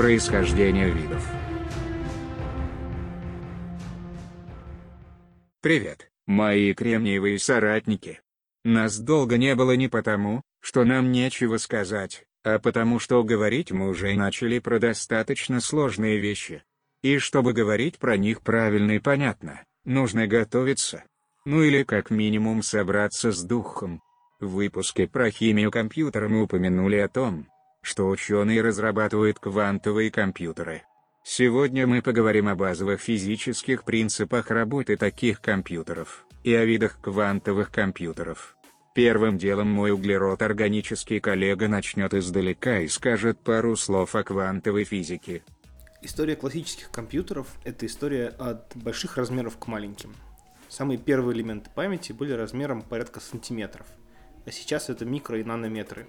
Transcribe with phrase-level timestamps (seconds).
[0.00, 1.22] Происхождение видов.
[5.60, 8.22] Привет, мои кремниевые соратники.
[8.64, 13.90] Нас долго не было не потому, что нам нечего сказать, а потому что говорить мы
[13.90, 16.62] уже начали про достаточно сложные вещи.
[17.02, 21.04] И чтобы говорить про них правильно и понятно, нужно готовиться.
[21.44, 24.00] Ну или как минимум собраться с духом.
[24.40, 27.48] В выпуске про химию компьютера мы упомянули о том,
[27.82, 30.82] что ученые разрабатывают квантовые компьютеры.
[31.22, 38.56] Сегодня мы поговорим о базовых физических принципах работы таких компьютеров, и о видах квантовых компьютеров.
[38.94, 45.44] Первым делом мой углерод-органический коллега начнет издалека и скажет пару слов о квантовой физике.
[46.02, 50.14] История классических компьютеров– это история от больших размеров к маленьким.
[50.68, 53.86] Самые первые элементы памяти были размером порядка сантиметров,
[54.46, 56.08] а сейчас это микро и нанометры.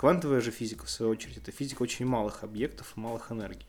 [0.00, 3.66] Квантовая же физика, в свою очередь, это физика очень малых объектов и малых энергий.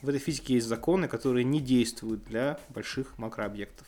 [0.00, 3.86] В этой физике есть законы, которые не действуют для больших макрообъектов.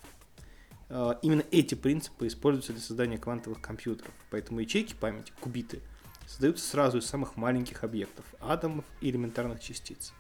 [0.90, 5.80] А, именно эти принципы используются для создания квантовых компьютеров, поэтому ячейки памяти, кубиты,
[6.26, 10.12] создаются сразу из самых маленьких объектов, атомов и элементарных частиц.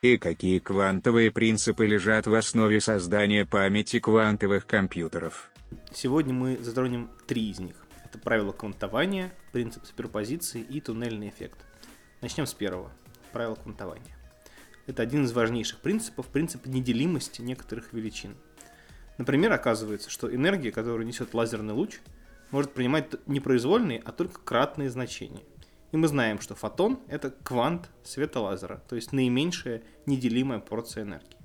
[0.00, 5.52] И какие квантовые принципы лежат в основе создания памяти квантовых компьютеров?
[5.94, 7.81] Сегодня мы затронем три из них.
[8.12, 11.64] Это правило квантования, принцип суперпозиции и туннельный эффект.
[12.20, 12.92] Начнем с первого.
[13.32, 14.14] Правило квантования.
[14.86, 18.36] Это один из важнейших принципов, принцип неделимости некоторых величин.
[19.16, 22.00] Например, оказывается, что энергия, которую несет лазерный луч,
[22.50, 25.44] может принимать не произвольные, а только кратные значения.
[25.90, 31.38] И мы знаем, что фотон– это квант света лазера, то есть наименьшая неделимая порция энергии.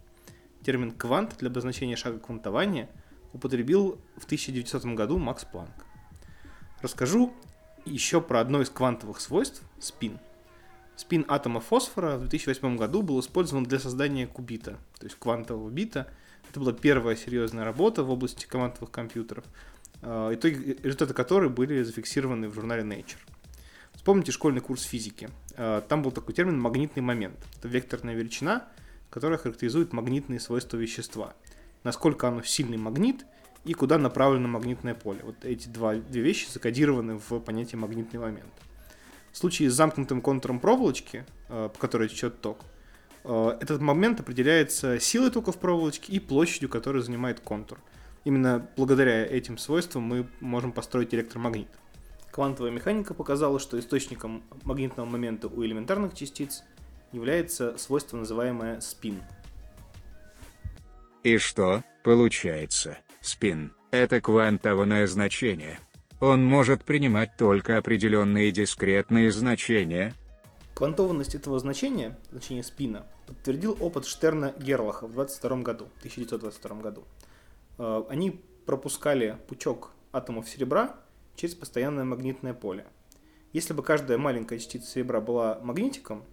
[0.65, 2.89] Термин «квант» для обозначения шага квантования
[3.31, 5.86] употребил в 1900 году Макс Планк.
[6.81, 7.33] Расскажу
[7.85, 10.19] еще про одно из квантовых свойств– спин–
[10.97, 16.07] Спин атома фосфора в 2008 году был использован для создания кубита, то есть квантового бита.
[16.49, 19.45] Это была первая серьезная работа в области квантовых компьютеров,
[20.01, 23.19] а, итоги, результаты которой были зафиксированы в журнале Nature.
[23.93, 25.29] Вспомните школьный курс физики.
[25.55, 27.37] А, там был такой термин магнитный момент.
[27.59, 28.67] Это векторная величина,
[29.11, 31.35] которая характеризует магнитные свойства вещества.
[31.83, 33.23] Насколько оно сильный магнит
[33.65, 35.19] и куда направлено магнитное поле.
[35.23, 38.53] Вот эти два, две вещи закодированы в понятие магнитный момент.
[39.31, 42.59] В случае с замкнутым контуром проволочки, э, по которой течет ток,
[43.23, 47.79] э, этот момент определяется силой тока в проволочке и площадью, которую занимает контур.
[48.23, 51.69] Именно благодаря этим свойствам мы можем построить электромагнит.
[52.31, 56.63] Квантовая механика показала, что источником магнитного момента у элементарных частиц
[57.11, 59.21] является свойство, называемое спин.
[61.23, 62.97] И что получается?
[63.27, 65.79] Спин– это квантовое значение–
[66.19, 70.15] он может принимать только определенные дискретные значения.
[70.73, 77.03] Квантованность этого значения, значения спина, подтвердил опыт Штерна-Герлаха в 22 году, 1922 году.
[77.77, 80.95] Э, они пропускали пучок атомов серебра
[81.35, 82.87] через постоянное магнитное поле.
[83.53, 86.23] Если бы каждая маленькая частица серебра была магнитиком,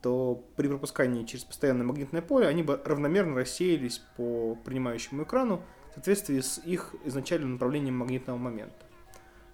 [0.00, 5.94] то при пропускании через постоянное магнитное поле они бы равномерно рассеялись по принимающему экрану в
[5.94, 8.86] соответствии с их изначальным направлением магнитного момента.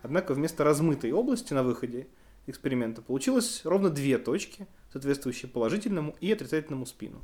[0.03, 2.09] Однако вместо размытой области на выходе
[2.47, 7.22] эксперимента получилось ровно две точки, соответствующие положительному и отрицательному спину.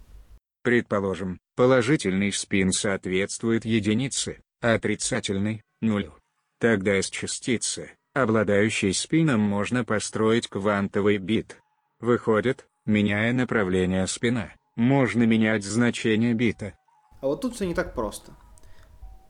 [0.63, 6.15] Предположим, положительный спин соответствует единице, а отрицательный– нулю.
[6.59, 11.59] Тогда из частицы, обладающей спином, можно построить квантовый бит.
[12.01, 16.75] Выходит, меняя направление спина, можно менять значение бита.
[17.21, 18.33] А вот тут все не так просто.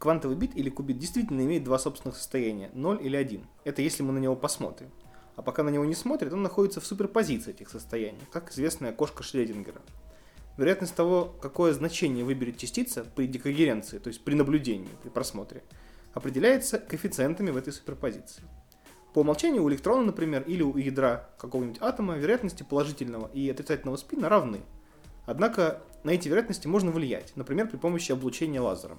[0.00, 3.46] Квантовый бит или кубит действительно имеет два собственных состояния, 0 или 1.
[3.64, 4.88] Это если мы на него посмотрим.
[5.36, 9.22] А пока на него не смотрят, он находится в суперпозиции этих состояний, как известная кошка
[9.22, 9.82] Шредингера.
[10.56, 15.62] Вероятность того, какое значение выберет частица при декогеренции, то есть при наблюдении, при просмотре,
[16.14, 18.42] определяется коэффициентами в этой суперпозиции.
[19.12, 24.30] По умолчанию у электрона, например, или у ядра какого-нибудь атома вероятности положительного и отрицательного спина
[24.30, 24.62] равны.
[25.26, 28.98] Однако на эти вероятности можно влиять, например, при помощи облучения лазером.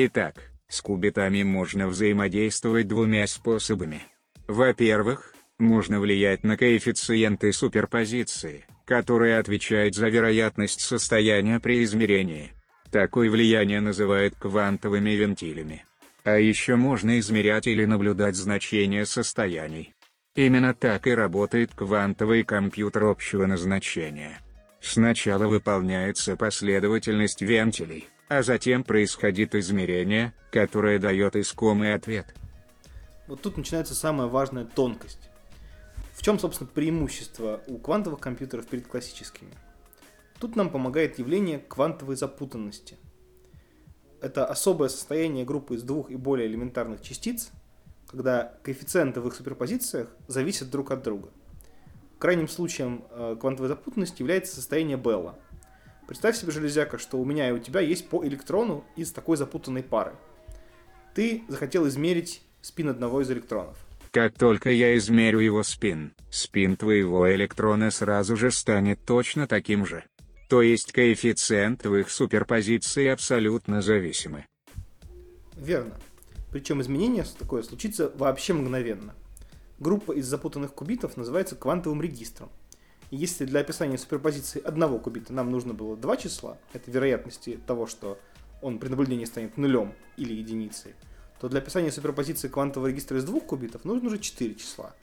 [0.00, 4.02] Итак, с кубитами можно взаимодействовать двумя способами.
[4.46, 12.52] Во-первых, можно влиять на коэффициенты суперпозиции, которые отвечают за вероятность состояния при измерении.
[12.92, 15.84] Такое влияние называют квантовыми вентилями.
[16.22, 19.94] А еще можно измерять или наблюдать значения состояний.
[20.36, 24.38] Именно так и работает квантовый компьютер общего назначения.
[24.80, 32.34] Сначала выполняется последовательность вентилей, а затем происходит измерение, которое дает искомый ответ.
[33.26, 35.30] Вот тут начинается самая важная тонкость.
[36.14, 39.52] В чем, собственно, преимущество у квантовых компьютеров перед классическими?
[40.40, 42.96] Тут нам помогает явление квантовой запутанности.
[44.20, 47.50] Это особое состояние группы из двух и более элементарных частиц,
[48.08, 51.28] когда коэффициенты в их суперпозициях зависят друг от друга.
[52.18, 55.38] Крайним случаем э, квантовой запутанности является состояние Белла.
[56.08, 59.82] Представь себе, железяка, что у меня и у тебя есть по электрону из такой запутанной
[59.82, 60.14] пары.
[61.14, 63.76] Ты захотел измерить спин одного из электронов.
[64.10, 70.02] Как только я измерю его спин, спин твоего электрона сразу же станет точно таким же.
[70.48, 74.46] То есть коэффициент в их суперпозиции абсолютно зависимы.
[75.56, 76.00] Верно.
[76.50, 79.14] Причем изменение такое случится вообще мгновенно.
[79.78, 82.48] Группа из запутанных кубитов называется квантовым регистром.
[83.10, 88.18] Если для описания суперпозиции одного кубита нам нужно было два числа, это вероятности того, что
[88.60, 90.94] он при наблюдении станет нулем или единицей,
[91.40, 94.94] то для описания суперпозиции квантового регистра из двух кубитов нужно уже четыре числа.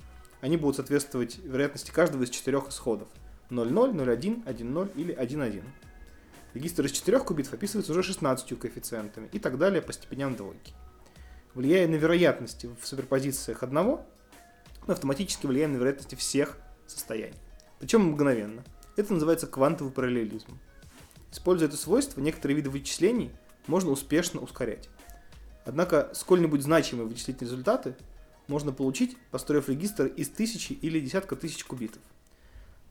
[0.42, 3.08] Они будут соответствовать вероятности каждого из четырех исходов.
[3.50, 5.64] 0,0, 0,1, 1,0 или 1,1.
[6.54, 10.74] Регистр из четырех кубитов описывается уже 16 коэффициентами и так далее по степеням двойки.
[11.56, 14.06] Влияя на вероятности в суперпозициях одного,
[14.86, 17.40] мы автоматически влияем на вероятности всех состояний.
[17.86, 18.64] Причем мгновенно.
[18.96, 20.58] Это называется квантовый параллелизм.
[21.32, 23.30] Используя это свойство, некоторые виды вычислений
[23.68, 24.90] можно успешно ускорять.
[25.66, 27.96] Однако, сколь-нибудь значимые вычислительные результаты
[28.48, 32.02] можно получить, построив регистр из тысячи или десятка тысяч кубитов.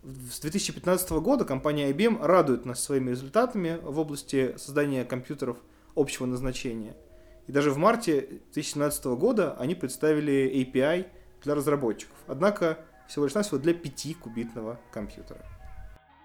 [0.05, 5.57] С 2015 года компания IBM радует нас своими результатами в области создания компьютеров
[5.97, 6.95] общего назначения.
[7.49, 8.21] И даже в марте
[8.53, 11.09] 2017 года они представили API
[11.43, 12.17] для разработчиков.
[12.29, 12.79] Однако
[13.09, 15.41] всего лишь навсего для 5-кубитного компьютера.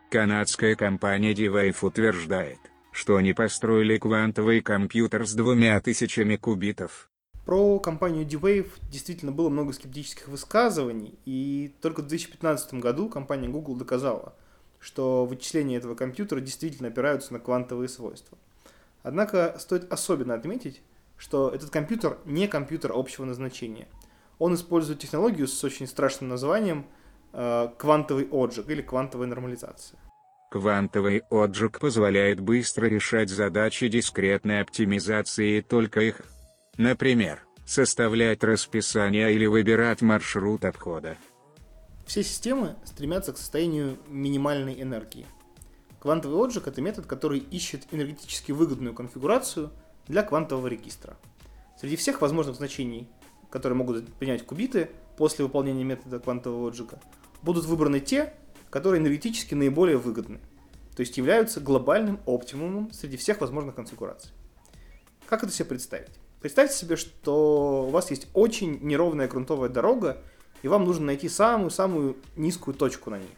[0.10, 2.58] Канадская компания D-Wave утверждает,
[2.92, 7.10] что они построили квантовый компьютер с двумя тысячами кубитов.
[7.46, 13.76] Про компанию D-Wave действительно было много скептических высказываний, и только в 2015 году компания Google
[13.76, 14.36] доказала,
[14.80, 18.38] что вычисления этого компьютера действительно опираются на квантовые свойства.
[19.04, 20.82] Однако стоит особенно отметить,
[21.18, 23.88] что этот компьютер не компьютер общего назначения.
[24.40, 26.86] Он использует технологию с очень страшным названием
[27.34, 30.00] э, квантовый отжиг или квантовая нормализация.
[30.50, 36.22] Квантовый отжиг позволяет быстро решать задачи дискретной оптимизации только их.
[36.78, 41.18] Например, составлять расписание или выбирать маршрут обхода.
[42.08, 45.28] Все системы стремятся к состоянию минимальной энергии.
[46.00, 49.70] Квантовый отжиг– это метод, который ищет энергетически выгодную конфигурацию
[50.08, 51.18] для квантового регистра.
[51.80, 53.08] Среди всех возможных значений,
[53.50, 57.00] которые могут принять кубиты после выполнения метода квантового отжига,
[57.42, 58.34] будут выбраны те,
[58.70, 60.40] которые энергетически наиболее выгодны,
[60.96, 64.32] то есть являются глобальным оптимумом среди всех возможных конфигураций.
[65.28, 66.20] Как это себе представить?
[66.42, 70.22] Представьте себе, что у вас есть очень неровная грунтовая дорога,
[70.62, 73.30] и вам нужно найти самую-самую низкую точку на ней.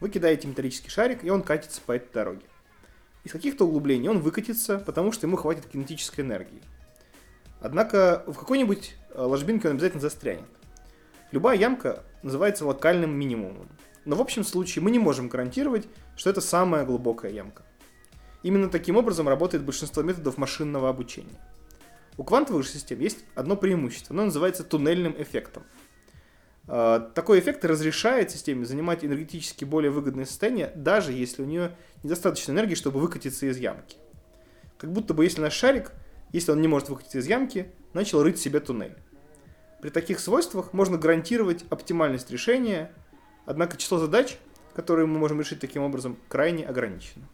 [0.00, 2.42] Вы кидаете металлический шарик, и он катится по этой дороге.
[3.24, 6.62] Из каких-то углублений он выкатится, потому что ему хватит кинетической энергии.
[7.60, 10.48] Однако в какой-нибудь ложбинке он обязательно застрянет.
[11.30, 13.68] Любая ямка называется локальным минимумом.
[14.04, 17.64] Но в общем случае мы не можем гарантировать, что это самая глубокая ямка.
[18.42, 21.38] Именно таким образом работает большинство методов машинного обучения.
[22.16, 25.64] У квантовых же систем есть одно преимущество, оно называется туннельным эффектом.
[26.66, 32.52] А, такой эффект разрешает системе занимать энергетически более выгодное состояние, даже если у нее недостаточно
[32.52, 33.96] энергии, чтобы выкатиться из ямки.
[34.76, 35.92] Как будто бы если наш шарик,
[36.32, 38.96] если он не может выкатиться из ямки, начал рыть себе туннель.
[39.80, 42.92] При таких свойствах можно гарантировать оптимальность решения–
[43.48, 44.36] Однако число задач,
[44.74, 47.26] которые мы можем решить таким образом, крайне ограничено.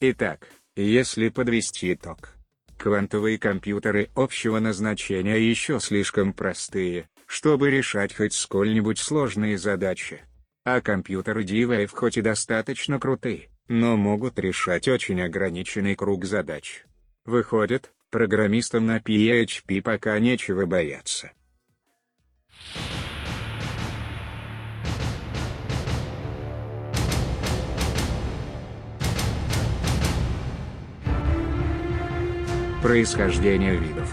[0.00, 2.34] Итак, если подвести итог.
[2.76, 10.22] Квантовые компьютеры общего назначения еще слишком простые, чтобы решать хоть сколь-нибудь сложные задачи.
[10.64, 16.84] А компьютеры D-Wave хоть и достаточно крутые, но могут решать очень ограниченный круг задач.
[17.24, 21.32] Выходит, программистам на PHP пока нечего бояться.
[32.80, 34.08] Происхождение видов